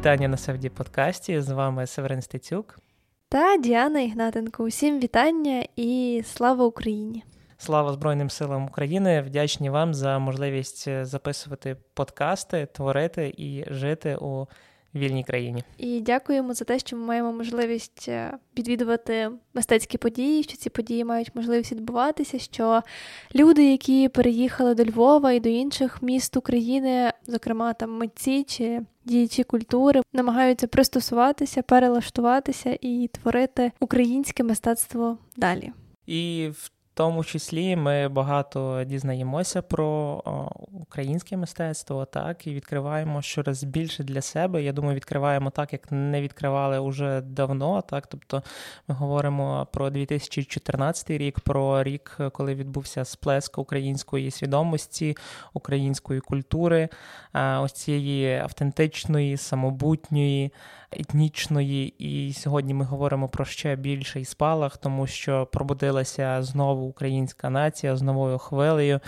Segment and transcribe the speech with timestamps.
[0.00, 1.40] Вітання на Севді подкасті.
[1.40, 2.78] З вами Северин Стецюк
[3.28, 4.64] та Діана Ігнатенко.
[4.64, 7.24] Усім вітання і слава Україні!
[7.58, 9.22] Слава Збройним силам України!
[9.22, 14.46] Вдячні вам за можливість записувати подкасти, творити і жити у
[14.94, 15.64] вільній країні.
[15.78, 21.04] І дякуємо за те, що ми маємо можливість е, відвідувати мистецькі події, що ці події
[21.04, 22.38] мають можливість відбуватися.
[22.38, 22.82] Що
[23.34, 29.44] люди, які переїхали до Львова і до інших міст України, зокрема там митці чи діячі
[29.44, 35.72] культури, намагаються пристосуватися, перелаштуватися і творити українське мистецтво далі.
[36.06, 40.22] І в тому числі ми багато дізнаємося про
[40.72, 44.62] українське мистецтво, так і відкриваємо щораз більше для себе.
[44.62, 47.82] Я думаю, відкриваємо так, як не відкривали уже давно.
[47.82, 48.42] Так, тобто
[48.88, 55.16] ми говоримо про 2014 рік, про рік, коли відбувся сплеск української свідомості,
[55.54, 56.88] української культури,
[57.60, 60.52] ось цієї автентичної, самобутньої
[60.92, 67.96] етнічної, і сьогодні ми говоримо про ще більший спалах, тому що пробудилася знову українська нація
[67.96, 69.00] з новою хвилею.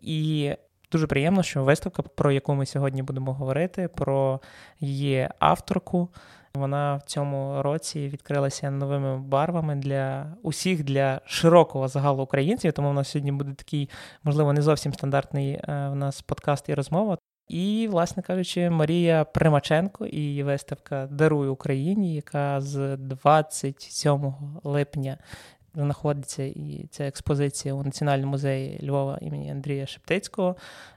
[0.00, 0.52] І
[0.92, 4.40] дуже приємно, що виставка, про яку ми сьогодні будемо говорити, про
[4.80, 6.08] її авторку.
[6.54, 12.72] Вона в цьому році відкрилася новими барвами для усіх для широкого загалу українців.
[12.72, 13.90] Тому в нас сьогодні буде такий,
[14.24, 15.62] можливо, не зовсім стандартний е,
[15.92, 17.18] в нас подкаст і розмова.
[17.50, 24.34] І, власне кажучи, Марія Примаченко і її виставка Даруй Україні, яка з 27
[24.64, 25.18] липня
[25.74, 30.56] знаходиться і ця експозиція у Національному музеї Львова імені Андрія Шептицького,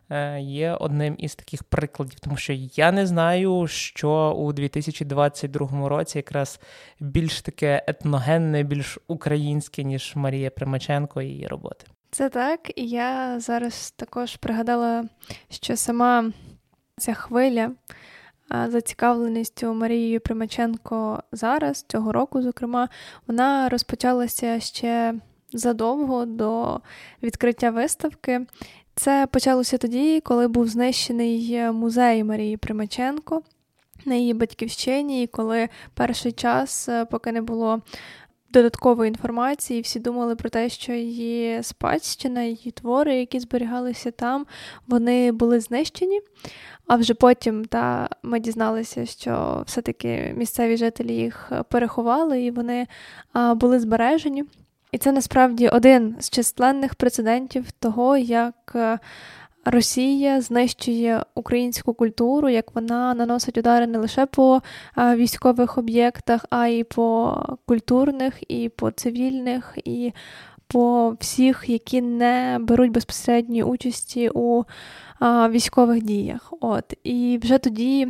[0.10, 6.18] е, є одним із таких прикладів, тому що я не знаю, що у 2022 році
[6.18, 6.60] якраз
[7.00, 11.86] більш таке етногенне, більш українське, ніж Марія Примаченко і її роботи.
[12.14, 15.06] Це так, і я зараз також пригадала,
[15.50, 16.32] що сама
[16.98, 17.72] ця хвиля
[18.68, 22.90] зацікавленістю Марією Примаченко зараз, цього року, зокрема,
[23.28, 25.14] вона розпочалася ще
[25.54, 26.80] задовго до
[27.24, 28.46] відкриття виставки.
[28.96, 33.42] Це почалося тоді, коли був знищений музей Марії Примаченко
[34.06, 37.82] на її батьківщині, і коли перший час, е, поки не було
[38.54, 44.46] додаткової інформації, всі думали про те, що її спадщина, її твори, які зберігалися там,
[44.88, 46.22] вони були знищені.
[46.88, 52.88] А вже потім та, ми дізналися, що все-таки місцеві жителі їх переховали і вони
[53.34, 54.44] а, були збережені.
[54.92, 58.76] І це насправді один з численних прецедентів того, як
[59.66, 64.62] Росія знищує українську культуру, як вона наносить удари не лише по
[64.98, 70.14] військових об'єктах, а й по культурних, і по цивільних, і
[70.68, 74.64] по всіх, які не беруть безпосередньої участі у
[75.50, 76.54] військових діях.
[76.62, 78.08] От і вже тоді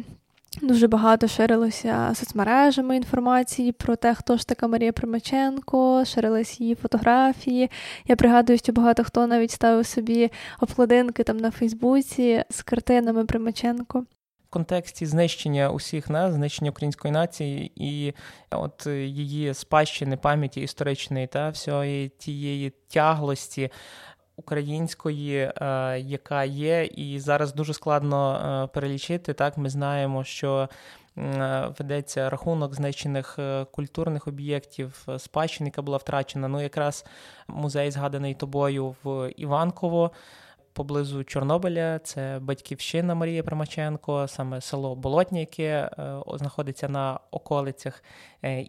[0.61, 7.69] Дуже багато ширилося соцмережами інформації про те, хто ж така Марія Примаченко, ширились її фотографії.
[8.07, 14.05] Я пригадую, що багато хто навіть ставив собі обкладинки там на Фейсбуці з картинами Примаченко.
[14.47, 18.13] В контексті знищення усіх нас, знищення української нації і
[18.51, 23.69] от її спадщини, пам'яті історичної та всієї тієї тяглості
[24.35, 25.51] української, е,
[25.99, 29.33] яка є, і зараз дуже складно е, перелічити.
[29.33, 30.69] Так, ми знаємо, що.
[31.17, 33.39] Е, ведеться рахунок знищених
[33.71, 36.47] культурних об'єктів, спадщини, яка була втрачена.
[36.47, 37.05] Ну, якраз
[37.47, 40.11] музей, згаданий тобою в Іванково,
[40.73, 41.99] поблизу Чорнобиля.
[41.99, 45.89] Це батьківщина Марії Примаченко, саме село Болотня, яке
[46.35, 48.03] знаходиться на околицях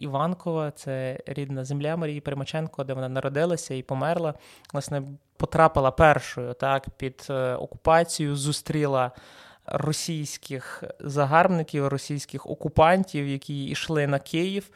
[0.00, 0.70] Іванкова.
[0.70, 4.34] Це рідна земля Марії Примаченко, де вона народилася і померла.
[4.72, 5.02] Власне,
[5.44, 9.10] потрапила першою так під е, окупацію, зустріла.
[9.66, 14.70] Російських загарбників, російських окупантів, які йшли на Київ,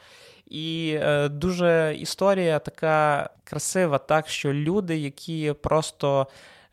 [0.46, 6.26] і е, дуже історія така красива, так що люди, які просто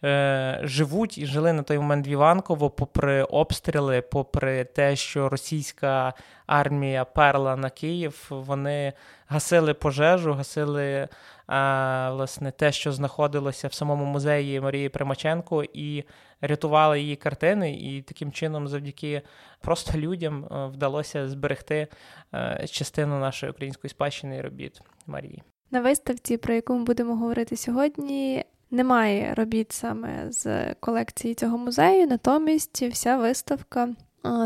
[0.04, 6.14] е, живуть і жили на той момент в Іванково, попри обстріли, попри те, що російська
[6.48, 8.94] армія перла на Київ, вони
[9.28, 11.08] гасили пожежу, гасили
[11.48, 16.04] а, власне те, що знаходилося в самому музеї Марії Примаченко, і
[16.42, 17.74] рятували її картини.
[17.74, 19.22] І таким чином, завдяки
[19.62, 21.88] просто людям, е, вдалося зберегти
[22.34, 25.44] е, частину нашої української спадщини і робіт Марії.
[25.72, 32.08] На виставці, про яку ми будемо говорити сьогодні, немає робіт саме з колекції цього музею,
[32.08, 33.90] натомість вся виставка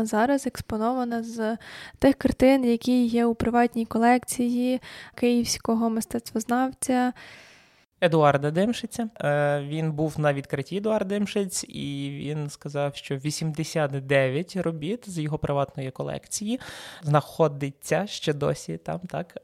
[0.02, 1.56] зараз експонована з
[1.98, 4.80] тих картин, які є у приватній колекції
[5.14, 7.12] київського мистецтвознавця
[8.00, 9.08] Едуарда Демшиця.
[9.20, 15.38] Е, він був на відкритті Едуард Демшиць, і він сказав, що 89 робіт з його
[15.38, 16.60] приватної колекції
[17.02, 19.36] знаходиться ще досі там, так.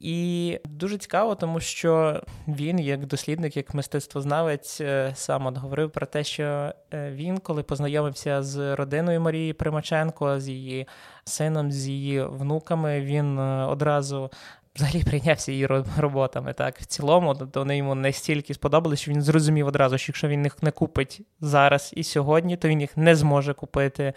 [0.00, 6.06] І дуже цікаво, тому що він, як дослідник, як мистецтвознавець, е, сам от говорив про
[6.06, 10.86] те, що е, він, коли познайомився з родиною Марії Примаченко, з її
[11.24, 14.30] сином, з її внуками, він одразу
[14.78, 15.66] взагалі прийнявся її
[15.98, 16.52] роботами.
[16.52, 20.44] Так, в цілому, то вони йому настільки сподобалися, що він зрозумів одразу, що якщо він
[20.44, 24.12] їх не купить зараз і сьогодні, то він їх не зможе купити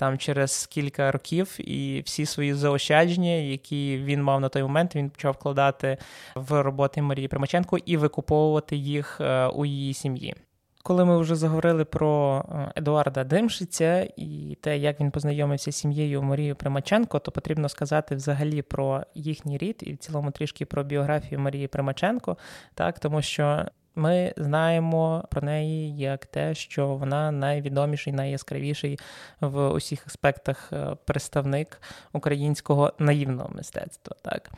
[0.00, 1.56] там через кілька років.
[1.58, 5.98] І всі свої заощадження, які він мав на той момент, він почав вкладати
[6.34, 10.34] в роботи Марії Примаченко і викуповувати їх е, у її сім'ї.
[10.86, 16.22] Коли ми вже заговорили про е, Едуарда Димшиця і те, як він познайомився з сім'єю
[16.22, 21.40] Марії Примаченко, то потрібно сказати взагалі про їхній рід і в цілому трішки про біографію
[21.40, 22.36] Марії Примаченко,
[22.74, 23.64] так тому що.
[23.96, 28.98] Ми знаємо про неї як те, що вона найвідоміший, найяскравіший
[29.40, 31.80] в усіх аспектах е, представник
[32.12, 34.16] українського наївного мистецтва.
[34.22, 34.50] Так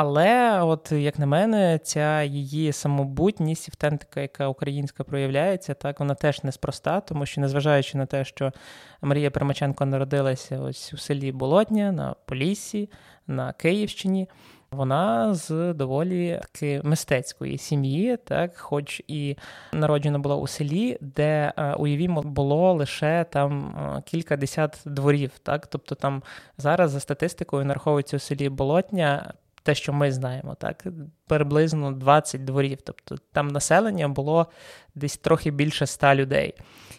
[0.00, 6.44] але, от як на мене, ця її самобутність, автентика, яка українська проявляється, так вона теж
[6.44, 8.52] неспроста, тому що, незважаючи на те, що
[9.00, 12.90] Марія Пермаченко народилася ось у селі Болотня на Поліссі,
[13.26, 14.28] на Київщині.
[14.70, 19.36] Вона з доволі таки мистецької сім'ї, так, хоч і
[19.72, 23.72] народжена була у селі, де е, уявімо було лише там
[24.06, 25.30] кількадесят кілька десят дворів.
[25.42, 26.22] Так, тобто там
[26.58, 30.84] зараз за статистикою нараховується у селі Болотня те, що ми знаємо, так,
[31.26, 32.78] приблизно 20 дворів.
[32.84, 34.46] Тобто там населення було
[34.94, 36.54] десь трохи більше 100 людей.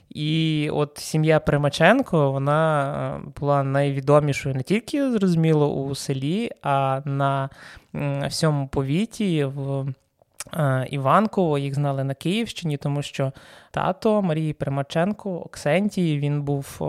[0.10, 7.50] І от сім'я Примаченко вона е, була найвідомішою не тільки, зрозуміло, у селі, а на
[8.28, 9.44] всьому повіті.
[9.44, 9.88] в
[10.54, 13.32] е, Іванково їх знали на Київщині, тому що
[13.72, 16.80] тато Марії Примаченко, Оксентії, він був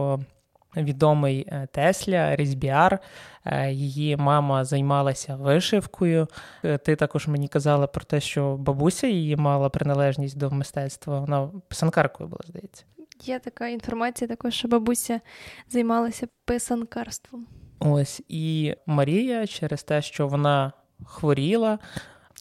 [0.76, 2.98] відомий е, Тесля, Різбіар.
[3.44, 6.28] Е, її мама займалася вишивкою.
[6.64, 11.20] Е, ти також мені казала про те, що бабуся її мала приналежність до мистецтва.
[11.20, 12.84] Вона писанкаркою була, здається.
[13.22, 15.20] Є така інформація, також що бабуся
[15.68, 17.46] займалася писанкарством.
[17.78, 20.72] Ось і Марія через те, що вона
[21.04, 21.78] хворіла,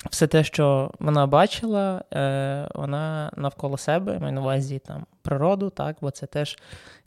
[0.05, 5.97] все те, що вона бачила, е, вона навколо себе, маю на увазі там природу, так,
[6.01, 6.57] бо це теж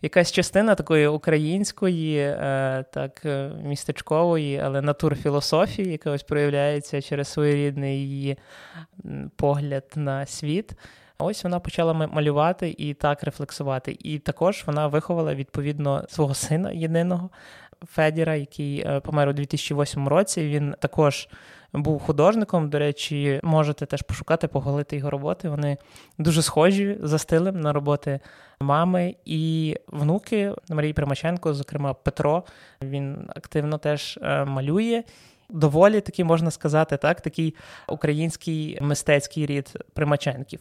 [0.02, 7.98] якась частина такої української, е, так, е, містечкової, але натурфілософії, яка ось проявляється через своєрідний
[7.98, 8.38] її
[9.36, 10.72] погляд на світ.
[11.18, 13.96] Ось вона почала малювати і так рефлексувати.
[14.00, 17.30] І також вона виховала відповідно свого сина єдиного
[17.86, 20.48] Федіра, який помер у 2008 році.
[20.48, 21.28] Він також
[21.72, 22.70] був художником.
[22.70, 25.48] До речі, можете теж пошукати, поголити його роботи.
[25.48, 25.76] Вони
[26.18, 28.20] дуже схожі за стилем на роботи
[28.60, 32.44] мами і внуки Марії Примаченко, зокрема Петро.
[32.82, 35.02] Він активно теж е, малює.
[35.50, 37.54] Доволі таки можна сказати, так, такий
[37.88, 40.60] український мистецький рід Примаченків.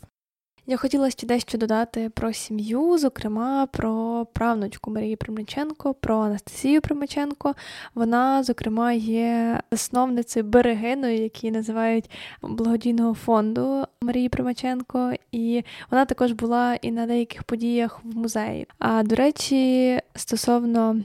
[0.71, 7.55] Я хотіла ще дещо додати про сім'ю, зокрема про правнучку Марії Примаченко, про Анастасію Примаченко.
[7.95, 12.09] Вона, зокрема, є засновницею берегиною, які називають
[12.41, 18.67] благодійного фонду Марії Примаченко, і вона також була і на деяких подіях в музеї.
[18.79, 21.01] А до речі, стосовно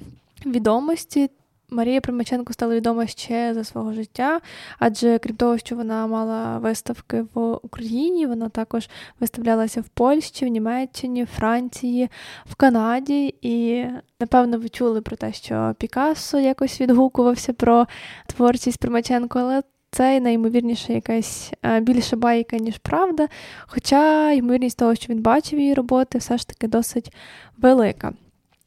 [0.47, 1.31] відомості.
[1.71, 4.41] Марія Примаченко стала відома ще за свого життя,
[4.79, 8.89] адже крім того, що вона мала виставки в Україні, вона також
[9.21, 12.09] виставлялася в Польщі, в Німеччині, Франції,
[12.51, 13.35] в Канаді.
[13.43, 13.85] І,
[14.21, 17.87] напевно, ви чули про те, що Пікассо якось відгукувався про
[18.27, 23.29] творчість Примаченко, але це наймовірніше якась більша байка, ніж правда.
[23.67, 27.13] Хоча ймовірність того, що він бачив її роботи, все ж таки досить
[27.59, 28.13] велика.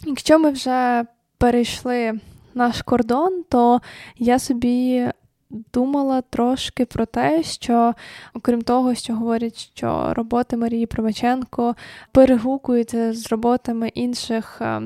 [0.06, 1.06] Якщо ми вже
[1.38, 2.20] перейшли
[2.54, 3.82] наш кордон, то
[4.18, 5.08] я собі
[5.74, 7.94] думала трошки про те, що,
[8.34, 11.76] окрім того, що говорять, що роботи Марії Примаченко
[12.12, 14.58] перегукуються з роботами інших.
[14.62, 14.82] Е,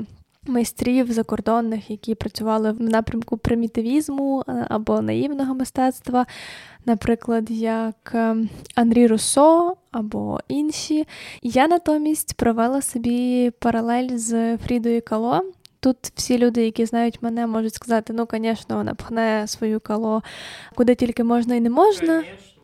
[0.46, 6.26] майстрів закордонних, які працювали в напрямку примітивізму е, або наївного мистецтва,
[6.86, 8.36] наприклад, як е,
[8.74, 11.06] Анрі Руссо або інші.
[11.42, 15.42] Я натомість провела собі паралель з Фрідою Кало,
[15.84, 20.22] Тут всі люди, які знають мене, можуть сказати, ну, звісно, вона пхне свою кало
[20.74, 22.20] куди тільки можна і не можна.
[22.20, 22.62] Конечно.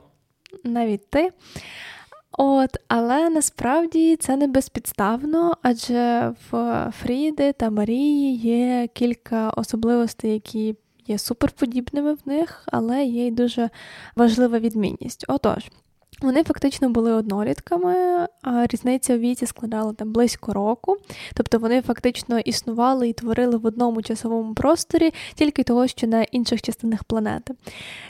[0.65, 1.33] Навіть ти.
[2.33, 10.77] От, Але насправді це не безпідставно, адже в Фріди та Марії є кілька особливостей, які
[11.07, 13.71] є суперподібними в них, але є й дуже
[14.17, 15.25] важлива відмінність.
[15.29, 15.65] Отож,
[16.21, 17.95] Вони фактично були однолітками,
[18.43, 20.97] а різниця у віці складала там близько року.
[21.35, 26.63] Тобто вони фактично існували і творили в одному часовому просторі, тільки того, що на інших
[26.63, 27.55] частинах планети.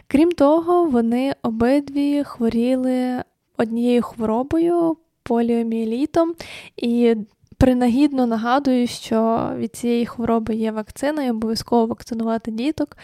[0.06, 3.22] Крім того, вони обидві хворіли
[3.56, 6.34] однією хворобою поліоміелітом,
[6.76, 7.16] і
[7.56, 12.96] принагідно нагадую, що від цієї хвороби є вакцина, і обов'язково вакцинувати діток.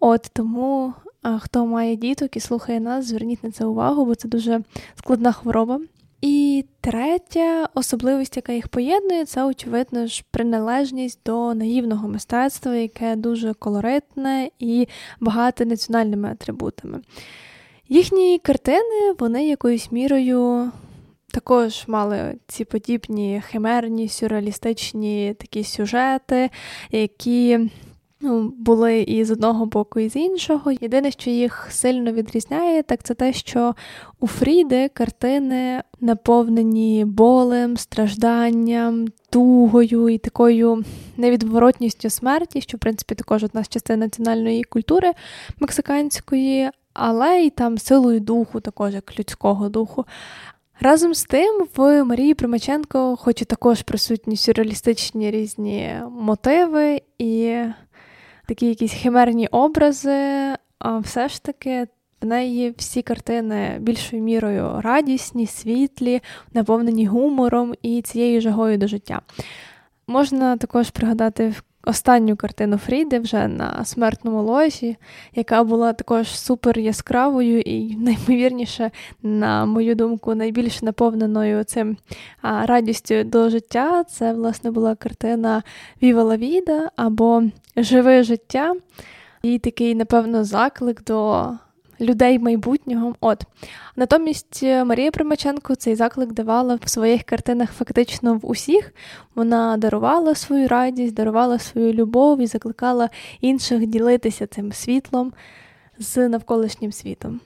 [0.00, 0.94] От тому,
[1.40, 4.60] хто має діток і слухає нас, зверніть на це увагу, бо це дуже
[4.94, 5.80] складна хвороба.
[6.20, 13.54] І третя особливість, яка їх поєднує, це, очевидно ж, приналежність до наївного мистецтва, яке дуже
[13.54, 14.88] колоритне і
[15.20, 17.00] багате національними атрибутами.
[17.88, 20.70] Їхні картини, вони якоюсь мірою
[21.30, 26.50] також мали ці подібні химерні, сюрреалістичні такі сюжети,
[26.90, 27.70] які
[28.20, 30.72] ну, були і з одного боку, і з іншого.
[30.80, 33.74] Єдине, що їх сильно відрізняє, так це те, що
[34.20, 40.84] у Фріди картини наповнені болем, стражданням, тугою і такою
[41.16, 45.12] невідворотністю смерті, що в принципі також одна з частин національної культури
[45.58, 50.04] мексиканської, але й там силою духу, також як людського духу.
[50.82, 57.56] Разом з тим, в Марії Примаченко, хоч і також присутні сюрреалістичні різні мотиви і
[58.50, 61.86] такі якісь химерні образи, а все ж таки
[62.20, 66.22] в неї всі картини більшою мірою радісні, світлі,
[66.54, 69.20] наповнені гумором і цією жагою до життя.
[70.06, 71.54] Можна також пригадати
[71.90, 74.96] останню картину Фріди вже на смертному ложі,
[75.34, 78.90] яка була також супер яскравою і, наймовірніше,
[79.22, 81.96] на мою думку, найбільш наповненою цим
[82.42, 84.04] радістю до життя.
[84.04, 85.62] Це, власне, була картина
[86.02, 87.42] Віва Лавіда або
[87.76, 88.74] Живе життя.
[89.42, 91.48] І такий, напевно, заклик до
[92.00, 93.14] людей майбутнього.
[93.20, 93.44] От
[93.96, 98.94] натомість е, Марія Примаченко цей заклик давала в своїх картинах фактично в усіх.
[99.34, 105.32] Вона дарувала свою радість, дарувала свою любов і закликала інших ділитися цим світлом
[105.98, 107.40] з навколишнім світом.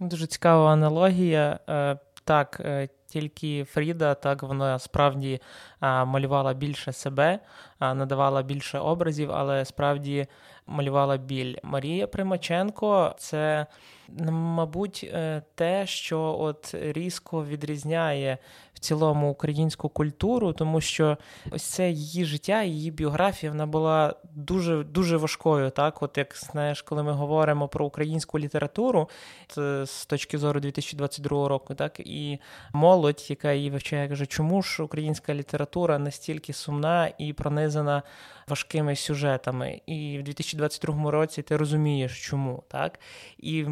[0.00, 1.58] Дуже цікава аналогія.
[1.68, 5.40] Е, так, е, тільки Фріда, так вона справді
[5.80, 7.38] малювала більше себе,
[7.80, 10.26] надавала більше образів, але справді
[10.66, 11.56] малювала біль.
[11.62, 13.66] Марія Примаченко це
[14.30, 18.38] мабуть, е, те, що от різко відрізняє
[18.82, 21.18] цілому українську культуру, тому що
[21.50, 25.70] ось це її життя, її біографія вона була дуже дуже важкою.
[25.70, 29.08] Так, от як знаєш, коли ми говоримо про українську літературу
[29.48, 32.38] це з точки зору 2022 року, так і
[32.72, 38.02] молодь, яка її вивчає, каже, чому ж українська література настільки сумна і пронизана
[38.48, 39.80] важкими сюжетами.
[39.86, 43.00] І в 2022 році ти розумієш, чому так.
[43.38, 43.66] І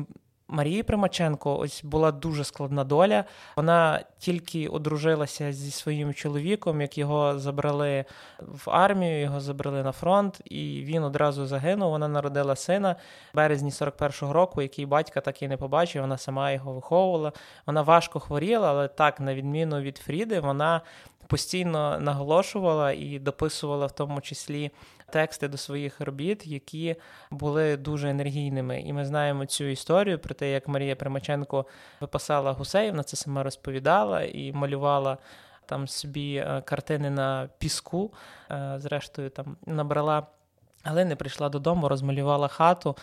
[0.52, 3.24] Марії Примаченко ось була дуже складна доля.
[3.56, 8.04] Вона тільки одружилася зі своїм чоловіком, як його забрали
[8.38, 11.90] в армію, його забрали на фронт, і він одразу загинув.
[11.90, 12.96] Вона народила сина
[13.32, 16.02] в березні 41-го року, який батька так і не побачив.
[16.02, 17.32] Вона сама його виховувала.
[17.66, 20.80] Вона важко хворіла, але так, на відміну від Фріди, вона
[21.30, 24.70] постійно наголошувала і дописувала в тому числі
[25.10, 26.96] тексти до своїх робіт, які
[27.30, 28.80] були дуже енергійними.
[28.80, 31.66] І ми знаємо цю історію про те, як Марія Примаченко
[32.00, 35.18] виписала Гусеївна, це сама розповідала і малювала.
[35.66, 38.12] Там собі е, картини на піску,
[38.50, 40.26] е, зрештою, там набрала,
[40.82, 42.96] але не прийшла додому, розмалювала хату,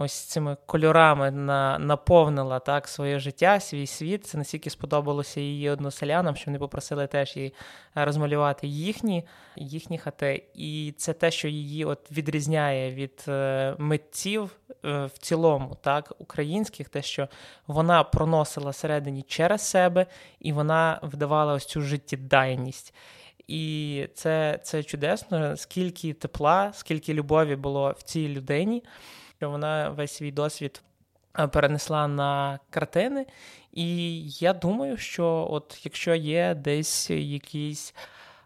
[0.00, 4.26] ось цими кольорами на, наповнила так своє життя, свій світ.
[4.26, 7.54] Це настільки сподобалося її односелянам, що вони попросили теж її
[7.96, 9.24] е, розмалювати їхні
[9.56, 10.44] їхні хати.
[10.54, 16.88] І це те, що її от відрізняє від е, митців е, в цілому, так, українських,
[16.88, 17.28] те, що
[17.66, 20.06] вона проносила всередині через себе,
[20.40, 22.94] і вона вдавала ось цю життєдайність.
[23.48, 28.82] І це це чудесно, скільки тепла, скільки любові було в цій людині
[29.38, 30.82] що вона весь свій досвід
[31.38, 33.26] е, перенесла на картини.
[33.72, 37.94] І я думаю, що от якщо є десь якийсь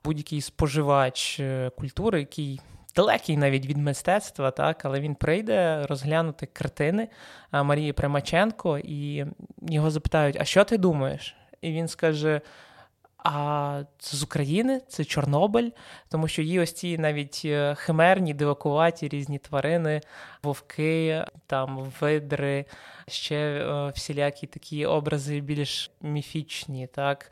[0.05, 2.61] будь-який споживач е, культури, який
[2.97, 7.09] далекий навіть від мистецтва, так, але він прийде розглянути картини
[7.53, 9.27] е, Марії Примаченко, і
[9.63, 11.37] його запитають: А що ти думаєш?
[11.61, 12.41] І він скаже.
[13.25, 15.71] А це з України, це Чорнобиль,
[16.09, 20.01] тому що її ось ці навіть е, химерні, дивакуваті різні тварини,
[20.43, 22.65] вовки, там видри,
[23.09, 26.87] ще е, всілякі такі образи більш міфічні.
[26.87, 27.31] так.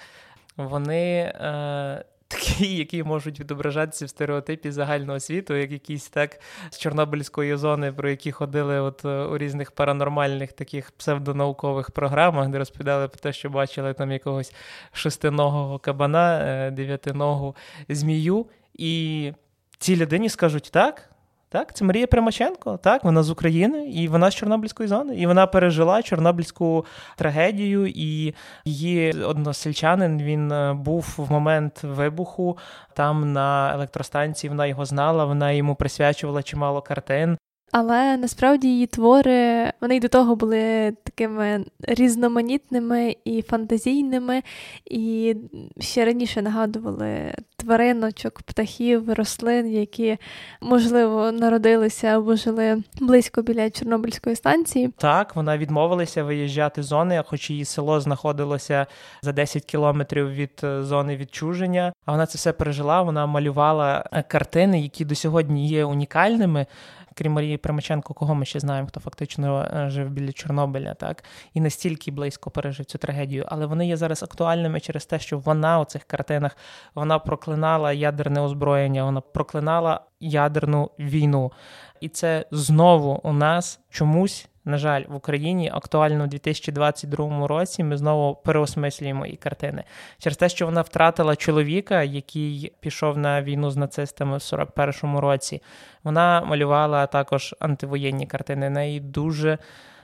[0.57, 7.57] Вони е, такі, які можуть відображатися в стереотипі загального світу, як якісь так з Чорнобильської
[7.57, 13.19] зони, про які ходили от е, у різних паранормальних таких псевдонаукових програмах, де розповідали про
[13.19, 14.55] те, що бачили там якогось
[14.93, 17.57] шестиногого кабана, е, дев'ятиногу
[17.89, 18.47] змію.
[18.75, 19.33] І
[19.79, 21.11] цій людині скажуть так.
[21.53, 25.47] Так, це Марія Примаченко, так, вона з України, і вона з Чорнобильської зони, і вона
[25.47, 26.85] пережила Чорнобильську
[27.17, 32.59] трагедію, і її односельчанин він е, був в момент вибуху
[32.95, 34.49] там на електростанції.
[34.49, 37.39] Вона його знала, вона йому присвячувала чимало картин.
[37.73, 44.43] Але насправді її твори вони й до того були такими різноманітними і фантазійними,
[44.85, 45.37] і
[45.81, 50.19] ще раніше нагадували твариночок, птахів, рослин, які,
[50.61, 54.89] можливо, народилися або жили близько біля Чорнобильської станції.
[54.97, 58.87] Так, вона відмовилася виїжджати з зони, хоч її село знаходилося
[59.23, 61.93] за 10 кілометрів від е, зони відчуження.
[62.05, 63.03] А вона це все пережила.
[63.03, 66.67] Вона малювала е, картини, які до сьогодні є унікальними
[67.15, 71.25] крім Марії Примаченко, кого ми ще знаємо, хто фактично е, жив біля Чорнобиля, так
[71.55, 73.45] і настільки близько пережив цю трагедію.
[73.49, 76.57] Але вони є зараз актуальними через те, що вона у цих картинах
[76.95, 81.53] вона проклинала ядерне озброєння, вона проклинала ядерну війну.
[82.01, 87.97] І це знову у нас чомусь на жаль, в Україні актуально у 2022 році ми
[87.97, 89.85] знову переосмислюємо і картини
[90.19, 95.63] через те, що вона втратила чоловіка, який пішов на війну з нацистами в 41-му році.
[96.05, 98.71] Вона малювала також антивоєнні картини.
[98.71, 99.59] неї дуже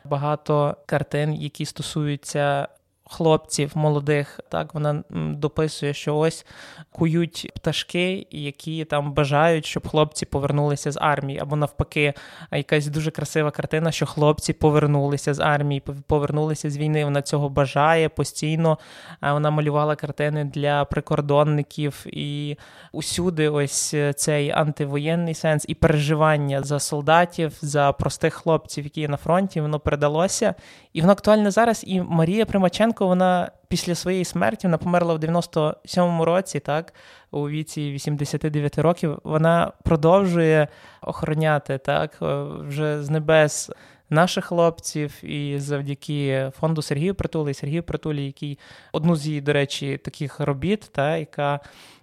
[0.04, 2.68] багато картин, які стосуються
[3.10, 4.40] хлопців молодих.
[4.48, 6.46] Так вона дописує, що ось
[6.90, 12.14] кують пташки, які там бажають, щоб хлопці повернулися з армії, або навпаки,
[12.52, 17.04] якась дуже красива картина, що хлопці повернулися з армії, повернулися з війни.
[17.04, 18.78] Вона цього бажає постійно.
[19.22, 22.56] Вона малювала картини для прикордонників і
[22.92, 29.16] усюди, ось цей антивоєнний сенс і переживання за солдатів, за простих хлопців, які є на
[29.16, 30.54] фронті, воно передалося.
[30.92, 31.84] І воно актуальне зараз.
[31.86, 36.94] І Марія Примаченко, вона після своєї смерті вона померла в 97-му році, так,
[37.30, 39.18] у віці 89 років.
[39.24, 40.68] Вона продовжує
[41.02, 43.70] охороняти так, е, вже з небес.
[44.10, 48.58] Наших хлопців і завдяки фонду Сергію Притулі, Сергію Притулі, який
[48.92, 51.60] одну з її, до речі, таких робіт, та яка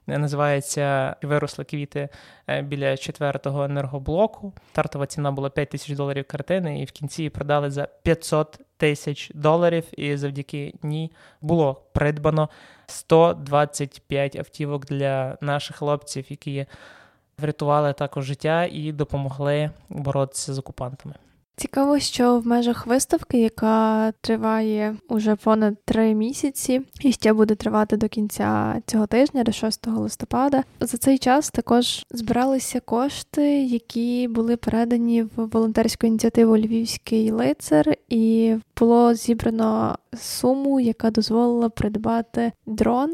[0.07, 2.09] називається Виросли квіти
[2.47, 4.53] е, біля четвертого енергоблоку.
[4.71, 9.31] Стартова ціна була 5 тисяч доларів картини, і в кінці її продали за 500 тисяч
[9.35, 9.83] доларів.
[9.97, 12.49] І завдяки ній було придбано
[12.85, 16.65] 125 автівок для наших хлопців, які
[17.37, 21.15] врятували також життя і допомогли боротися з окупантами.
[21.55, 27.97] Цікаво, що в межах виставки, яка триває уже понад три місяці, і ще буде тривати
[27.97, 30.63] до кінця цього тижня, до 6 листопада.
[30.79, 38.55] За цей час також збиралися кошти, які були передані в волонтерську ініціативу Львівський лицар, і
[38.79, 43.13] було зібрано суму, яка дозволила придбати дрон,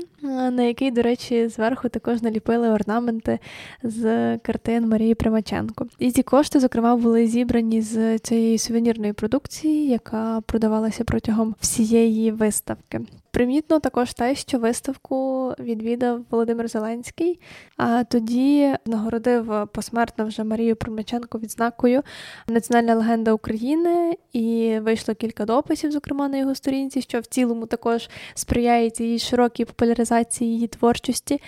[0.51, 3.39] на який, до речі, зверху також наліпили орнаменти
[3.83, 5.87] з картин Марії Примаченко.
[5.99, 13.01] І ці кошти, зокрема, були зібрані з цієї сувенірної продукції, яка продавалася протягом всієї виставки.
[13.39, 17.39] Примітно також те, що виставку відвідав Володимир Зеленський,
[17.77, 22.01] а тоді нагородив посмертно вже Марію Примаченко відзнакою
[22.47, 28.09] Національна легенда України, і вийшло кілька дописів, зокрема на його сторінці, що в цілому також
[28.33, 31.41] сприяє цій широкій популяризації її творчості.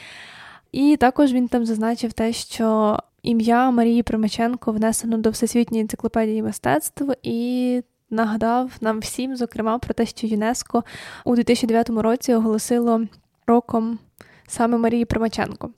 [0.72, 7.12] І також він там зазначив те, що ім'я Марії Примаченко внесено до Всесвітньої енциклопедії мистецтв,
[7.24, 10.84] і нагадав нам всім, зокрема, про те, що ЮНЕСКО
[11.26, 13.02] у 2009 році оголосило
[13.48, 14.00] роком
[14.48, 15.70] саме Марії Примаченко.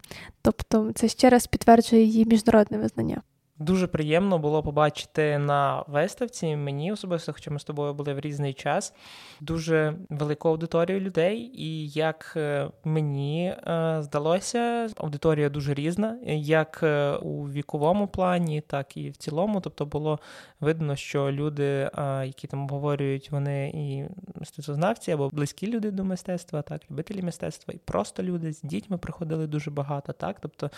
[0.41, 3.21] Тобто це ще раз підтверджує її міжнародне визнання.
[3.63, 8.53] Дуже приємно було побачити на виставці мені особисто, хоча ми з тобою були в різний
[8.53, 8.93] час,
[9.41, 11.51] дуже велику аудиторію людей.
[11.53, 18.97] І як е, мені е, здалося, аудиторія дуже різна, як е, у віковому плані, так
[18.97, 19.61] і в цілому.
[19.61, 20.19] Тобто було
[20.59, 21.89] видно, що люди,
[22.23, 24.03] які там обговорюють, вони і
[24.39, 29.47] мистецтвознавці або близькі люди до мистецтва, так, любителі мистецтва, і просто люди з дітьми приходили
[29.47, 30.13] дуже багато.
[30.13, 30.71] Так, тобто,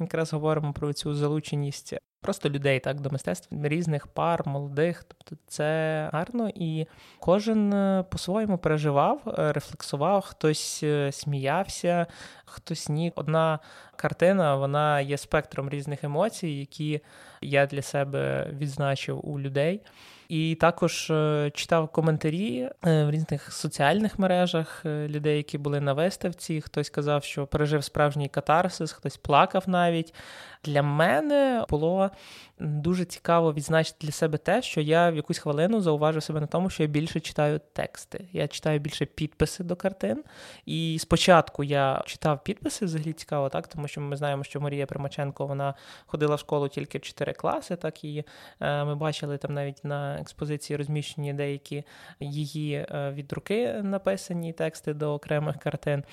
[0.00, 5.04] якраз говоримо про цю залученість просто людей так до мистецтва різних пар, молодих.
[5.08, 6.86] Тобто це гарно, і
[7.20, 12.06] кожен е, по-своєму переживав, е, рефлексував, хтось е, сміявся,
[12.44, 13.12] хтось ні.
[13.14, 13.58] Одна
[13.96, 17.00] картина вона є спектром різних емоцій, які
[17.42, 19.80] я для себе відзначив у людей.
[20.28, 21.12] І також
[21.54, 26.60] читав коментарі в різних соціальних мережах людей, які були на виставці.
[26.60, 30.14] Хтось казав, що пережив справжній катарсис, хтось плакав навіть.
[30.64, 32.10] Для мене було
[32.58, 36.70] дуже цікаво відзначити для себе те, що я в якусь хвилину зауважив себе на тому,
[36.70, 38.28] що я більше читаю тексти.
[38.32, 40.24] Я читаю більше підписи до картин.
[40.66, 45.46] І спочатку я читав підписи, взагалі цікаво, так, тому що ми знаємо, що Марія Примаченко
[45.46, 45.74] вона
[46.06, 48.24] ходила в школу тільки в 4 класи, так і
[48.60, 51.84] ми бачили там навіть на експозиції розміщені деякі
[52.20, 56.04] її е, від руки написані тексти до окремих картин.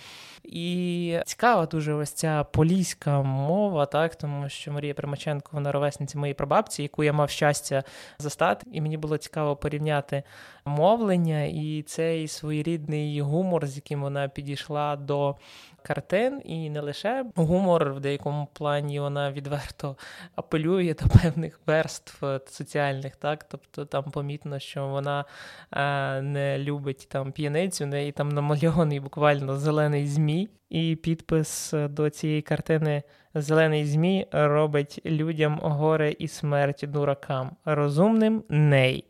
[0.43, 6.33] І цікава дуже ось ця поліська мова, так, тому що Марія Примаченко, вона ровесниця моєї
[6.33, 7.83] прабабці, яку я мав щастя
[8.19, 10.23] застати, і мені було цікаво порівняти
[10.65, 15.35] мовлення і цей своєрідний гумор, з яким вона підійшла до
[15.81, 19.97] картин, і не лише гумор, в деякому плані вона відверто
[20.35, 23.43] апелює до певних верств соціальних, так?
[23.43, 25.25] Тобто там помітно, що вона
[25.71, 32.41] е, не любить там п'яницю, неї там намальований буквально зелений змій, і підпис до цієї
[32.41, 33.03] картини.
[33.33, 39.05] Зелений змій робить людям горе і смерть дуракам, розумним ней.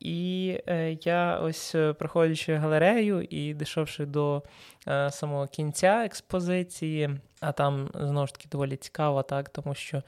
[0.00, 4.42] І е, я ось е, проходячи галерею і дійшовши до
[4.88, 10.02] е, самого кінця експозиції, а там знову ж таки доволі цікаво, так, тому що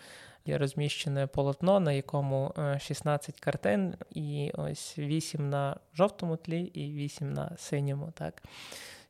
[0.46, 7.33] є розміщене полотно, на якому 16 картин, і ось 8 на жовтому тлі і 8
[7.33, 8.42] на синьому, так,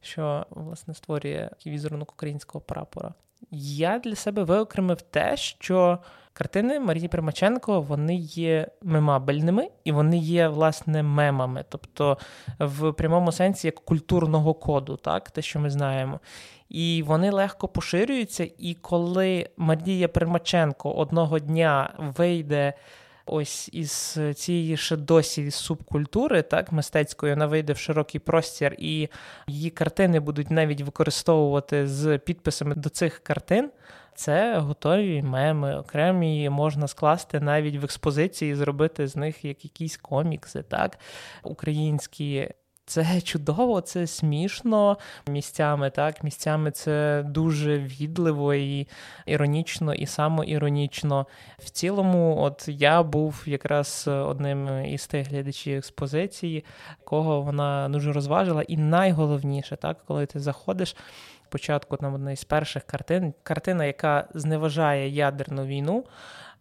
[0.00, 3.14] що власне створює візерунок українського прапора.
[3.50, 5.98] Я для себе виокремив те, що
[6.32, 12.18] картини Марії Примаченко вони є мемабельними і вони є власне мемами, тобто
[12.58, 16.20] в прямому сенсі як культурного коду, так, те, що ми знаємо.
[16.68, 18.50] І вони легко поширюються.
[18.58, 22.72] І коли Марія Примаченко одного дня вийде
[23.30, 29.08] ось із цієї ще досі субкультури, так, мистецької, вона вийде в широкий простір, і
[29.46, 33.70] її картини будуть навіть використовувати з підписами до цих картин.
[34.14, 40.62] Це готові меми, окремі можна скласти навіть в експозиції, зробити з них як якісь комікси,
[40.62, 40.98] так,
[41.42, 42.48] українські.
[42.90, 44.98] Це чудово, це смішно
[45.28, 48.88] місцями, так, місцями це дуже відливо і
[49.26, 51.26] іронічно, і самоіронічно.
[51.58, 56.64] В цілому, от я був якраз одним із тих глядачів експозиції,
[57.04, 58.62] кого вона дуже розважила.
[58.62, 60.96] І найголовніше, так, коли ти заходиш.
[61.44, 66.04] Спочатку там одна із перших картин, картина, яка зневажає ядерну війну,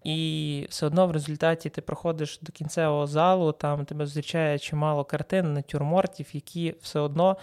[0.04, 5.54] і все одно в результаті ти проходиш до кінцевого залу, там тебе зустрічає чимало картин,
[5.54, 7.38] натюрмортів, які все одно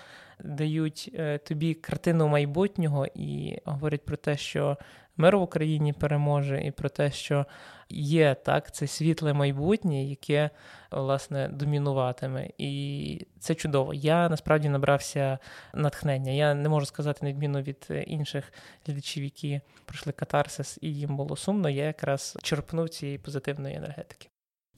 [0.45, 4.77] дають е, тобі картину майбутнього і говорять про те, що
[5.16, 7.47] мир в Україні переможе, і про те, що
[7.88, 10.51] є так, це світле майбутнє, яке
[10.90, 12.49] власне домінуватиме.
[12.59, 13.94] І це чудово.
[13.94, 15.38] Я насправді набрався
[15.75, 16.33] натхнення.
[16.33, 18.53] Я не можу сказати, на відміну від інших
[18.87, 21.70] глядачів, які пройшли катарсис, і їм було сумно.
[21.70, 24.29] Я якраз черпнув цієї позитивної енергетики.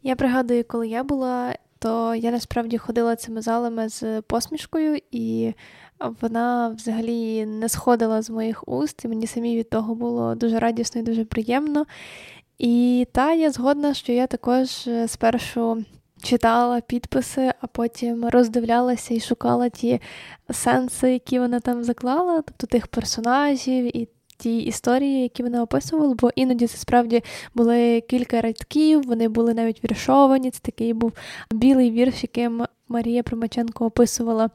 [0.03, 5.55] Я пригадую, коли я була, то я насправді ходила цими залами з посмішкою, і
[6.21, 11.01] вона взагалі не сходила з моїх уст, і мені самі від того було дуже радісно
[11.01, 11.87] і дуже приємно.
[12.59, 15.85] І та я згодна, що я також е, спершу
[16.23, 20.01] читала підписи, а потім роздивлялася і шукала ті
[20.51, 26.31] сенси, які вона там заклала, тобто тих персонажів і ті історії, які вони описували, бо
[26.35, 27.23] іноді це справді
[27.55, 30.51] були кілька рядків, вони були навіть віршовані.
[30.51, 31.13] Це такий був
[31.51, 34.51] білий вірш, яким Марія Примаченко описувала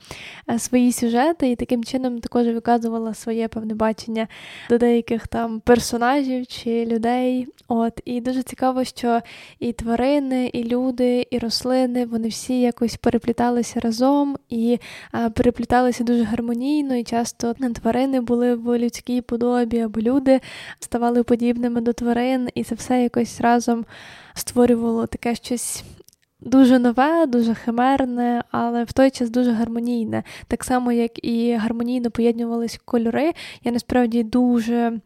[0.50, 4.28] е, свої сюжети і таким чином також виказувала своє певне бачення
[4.70, 7.48] до деяких там персонажів чи людей.
[7.68, 9.22] От І дуже цікаво, що
[9.60, 14.80] і тварини, і люди, і рослини вони всі якось перепліталися разом і
[15.16, 20.40] е, перепліталися дуже гармонійно, і часто тварини були в людській подобі, або люди
[20.80, 23.86] ставали подібними до тварин, і це все якось разом
[24.34, 25.84] створювало таке щось
[26.46, 30.24] дуже нове, дуже химерне, але в той час дуже гармонійне.
[30.48, 33.32] Так само, як і гармонійно поєднувалися кольори.
[33.64, 35.00] Я насправді дуже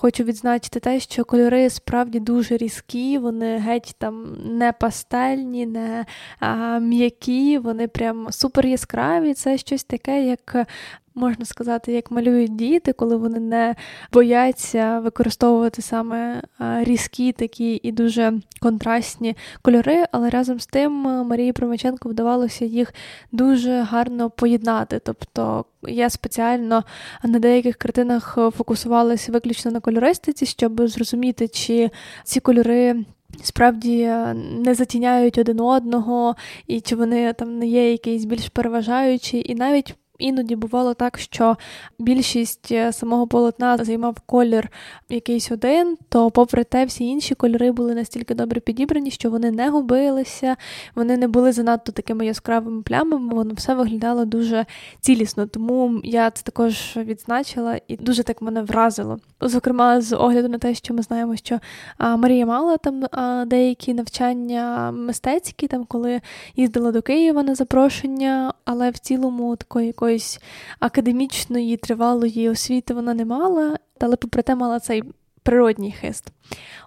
[0.00, 6.06] Хочу відзначити те, що кольори справді дуже різкі, вони геть там не пастельні, не
[6.38, 9.34] а, м'які, вони прям супер яскраві.
[9.34, 10.66] Це щось таке, як
[11.14, 13.74] можна сказати, як малюють діти, коли вони не
[14.12, 22.08] бояться використовувати саме різкі такі і дуже контрастні кольори, але разом з тим Марії Промаченко
[22.08, 22.94] вдавалося їх
[23.32, 25.00] дуже гарно поєднати.
[25.04, 26.84] Тобто я спеціально
[27.24, 31.90] на деяких картинах фокусувалася виключно на кольористиці, щоб зрозуміти, чи
[32.24, 33.04] ці кольори.
[33.42, 34.06] Справді
[34.58, 39.94] не затіняють один одного, і чи вони там не є якісь більш переважаючі, і навіть
[40.20, 41.56] Іноді бувало так, що
[41.98, 44.68] більшість е, самого полотна займав колір
[45.08, 49.70] якийсь один, то, попри те, всі інші кольори були настільки добре підібрані, що вони не
[49.70, 50.56] губилися,
[50.94, 54.66] вони не були занадто такими яскравими плямами, воно все виглядало дуже
[55.00, 55.46] цілісно.
[55.46, 59.18] Тому я це також відзначила і дуже так мене вразило.
[59.40, 61.58] Зокрема, з огляду на те, що ми знаємо, що
[61.98, 63.04] Марія мала там
[63.48, 66.20] деякі навчання мистецькі, там коли
[66.56, 70.40] їздила до Києва на запрошення, але в цілому такої якоїсь якоїсь
[70.80, 75.02] академічної тривалої освіти вона не мала, але попри те мала цей
[75.42, 76.32] природній хист.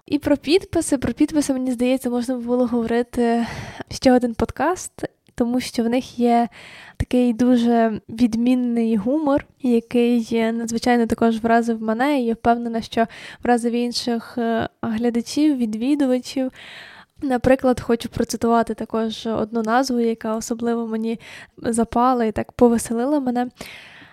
[0.06, 0.98] І про підписи.
[0.98, 3.46] Про підписи, мені здається, можна було говорити
[3.90, 4.92] ще один подкаст,
[5.34, 6.48] тому що в них є
[6.96, 13.06] такий дуже відмінний гумор, який надзвичайно також вразив мене, і я впевнена, що
[13.42, 16.52] вразив інших е, глядачів, відвідувачів.
[17.24, 21.20] Наприклад, хочу процитувати також одну назву, яка особливо мені
[21.56, 23.48] запала і так повеселила мене.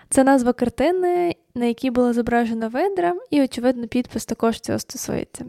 [0.08, 5.44] Це назва картини, на якій була зображена видра, і, очевидно, підпис також цього стосується.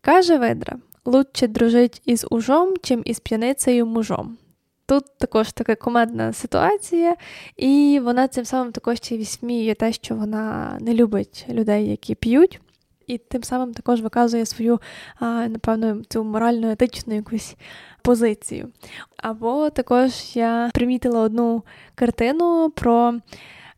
[0.00, 4.38] Каже видра: лучше дружить із ужом, чим із п'яницею мужом.
[4.86, 7.16] Тут також така комедна ситуація,
[7.56, 12.14] і вона цим самим також ще й вісміє те, що вона не любить людей, які
[12.14, 12.60] п'ють
[13.06, 14.80] і тим самим також виказує свою,
[15.20, 17.56] напевно, цю морально етичну якусь
[18.02, 18.68] позицію.
[19.16, 21.62] Або також я примітила одну
[21.94, 23.14] картину про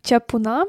[0.02, 0.66] чапуна.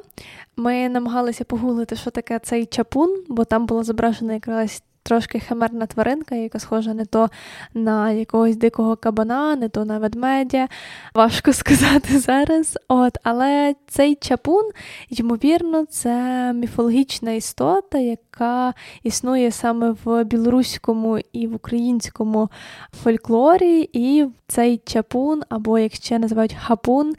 [0.57, 6.35] Ми намагалися погуглити, що таке цей чапун, бо там була зображена якраз трошки химерна тваринка,
[6.35, 7.29] яка схожа не то
[7.73, 10.67] на якогось дикого кабана, не то на ведмедя.
[11.13, 12.77] Важко сказати зараз.
[12.87, 14.71] От, Але цей чапун,
[15.09, 16.13] ймовірно, це
[16.53, 18.26] міфологічна істота, яка
[19.03, 22.49] існує саме в білоруському і в українському
[23.03, 23.89] фольклорі.
[23.93, 27.13] І цей чапун, або як ще називають хапун,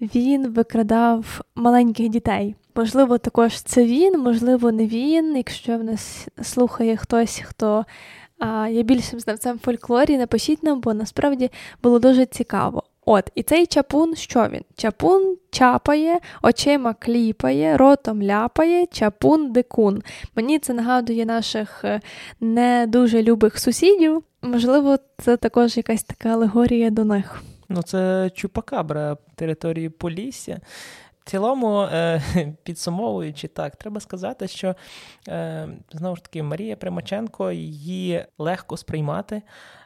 [0.00, 2.54] він викрадав маленьких дітей.
[2.74, 5.36] Можливо, також це він, можливо, не він.
[5.36, 7.84] Якщо в нас слухає хтось, хто
[8.38, 11.50] а, є більшим знавцем фольклорі, напишіть нам, бо насправді
[11.82, 12.82] було дуже цікаво.
[13.06, 14.64] От, і цей чапун, що він?
[14.76, 20.02] Чапун чапає, очима кліпає, ротом ляпає, чапун дикун.
[20.36, 22.00] Мені це нагадує наших е,
[22.40, 24.22] не дуже любих сусідів.
[24.42, 27.42] Можливо, це також якась така алегорія до них.
[27.68, 30.60] Ну, це чупакабра території Полісся.
[31.24, 32.22] В цілому, е,
[32.62, 34.74] підсумовуючи так, треба сказати, що
[35.28, 39.42] е, знову ж таки Марія Примаченко її легко сприймати,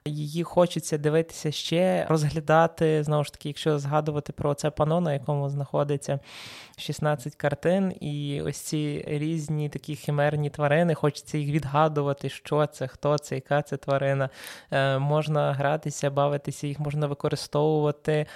[0.07, 3.03] її хочеться дивитися ще, розглядати.
[3.03, 6.19] Знову ж таки, якщо згадувати про це пано, на якому знаходиться
[6.79, 13.19] 16 картин, і ось ці різні такі химерні тварини, хочеться їх відгадувати, що це, хто
[13.19, 14.31] це, яка це тварина.
[14.71, 18.27] Е, можна гратися, бавитися, їх можна використовувати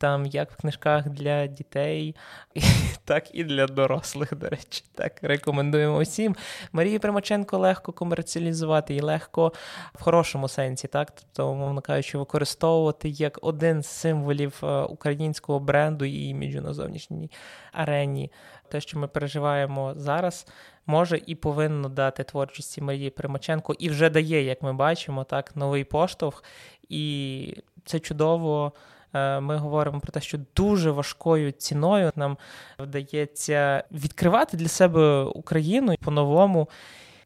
[0.00, 2.16] там як в книжках для дітей,
[3.04, 4.84] так і для дорослих, до речі.
[4.94, 6.36] Так, рекомендуємо усім.
[6.72, 9.52] Марії Примаченко легко комерціалізувати і легко
[9.94, 16.04] в хорошому сенсі, так, тобто, умовно кажучи, використовувати як один з символів е, українського бренду
[16.04, 17.30] і іміджу на зовнішній
[17.72, 18.32] арені.
[18.68, 20.46] Те, що ми переживаємо зараз,
[20.86, 25.84] може і повинно дати творчості Марії Примаченко, і вже дає, як ми бачимо, так, новий
[25.84, 26.44] поштовх.
[26.88, 27.54] І
[27.84, 28.72] це чудово.
[29.14, 32.38] Е, ми говоримо про те, що дуже важкою ціною нам
[32.78, 36.68] вдається відкривати для себе Україну по-новому.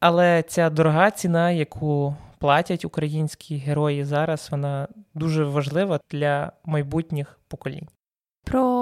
[0.00, 7.88] Але ця дорога ціна, яку платять українські герої зараз, вона дуже важлива для майбутніх поколінь.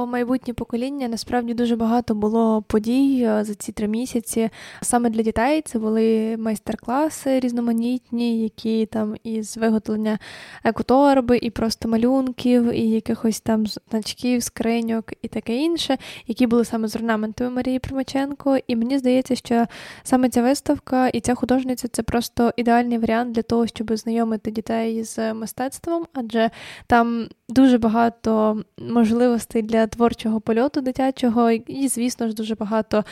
[0.06, 4.50] Майбутнє покоління насправді дуже багато було подій е, за ці три місяці.
[4.80, 10.18] Саме для дітей це були майстер-класи різноманітні, які там із виготовлення
[10.64, 16.88] екоторби, і просто малюнків, і якихось там значків, скриньок і таке інше, які були саме
[16.88, 18.58] з орнаментами Марії Примаченко.
[18.66, 19.66] І мені здається, що
[20.02, 25.04] саме ця виставка і ця художниця це просто ідеальний варіант для того, щоб знайомити дітей
[25.04, 26.50] з мистецтвом, адже
[26.86, 33.04] там дуже багато можливостей для творчого польоту дитячого, і, звісно ж, дуже багато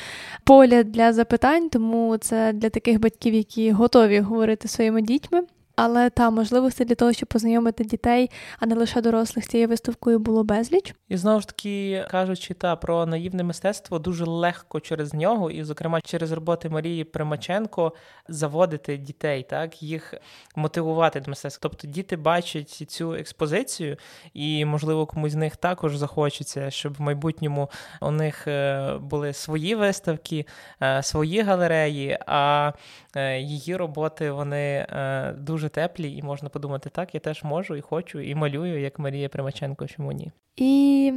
[0.45, 5.43] поля для запитань, тому це для таких батьків, які готові говорити своїми дітьми.
[5.77, 10.19] Але та можливості для того, щоб познайомити дітей, а не лише дорослих з цією виставкою
[10.19, 10.95] було безліч.
[11.09, 16.01] І знову ж таки кажучи, та про наївне мистецтво дуже легко через нього, і, зокрема,
[16.01, 17.93] через роботи Марії Примаченко
[18.29, 20.15] заводити дітей, так їх
[20.57, 21.61] мотивувати до мистецтва.
[21.63, 23.97] Тобто діти бачать цю експозицію,
[24.35, 29.75] і можливо комусь з них також захочеться, щоб в майбутньому у них е, були свої
[29.75, 30.47] виставки,
[30.83, 32.19] е, свої галереї.
[32.27, 32.73] а
[33.17, 37.81] Е, її роботи вони е, дуже теплі, і можна подумати, так, я теж можу і
[37.81, 40.33] хочу, і малюю, як Марія Примаченко, чому ні.
[40.57, 41.13] І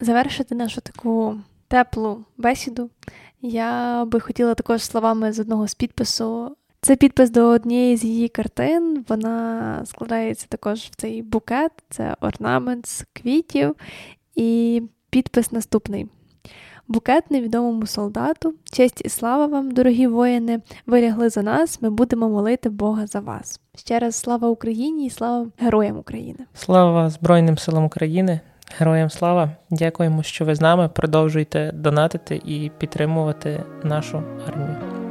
[0.00, 1.36] завершити нашу таку
[1.68, 2.90] теплу бесіду.
[3.40, 6.56] Я би хотіла також словами з одного з підпису.
[6.80, 9.04] Це підпис до однієї з її картин.
[9.08, 13.76] Вона складається також в цей букет, це орнамент з квітів,
[14.34, 16.06] і підпис наступний.
[16.88, 22.28] Букет невідомому солдату, честь і слава вам, дорогі воїни, ви лягли за нас, ми будемо
[22.28, 23.60] молити Бога за вас.
[23.76, 26.38] Ще раз слава Україні і слава героям України.
[26.54, 28.40] Слава Збройним силам України,
[28.78, 29.50] героям слава!
[29.70, 30.88] Дякуємо, що ви з нами.
[30.88, 35.01] Продовжуйте донатити і підтримувати нашу армію.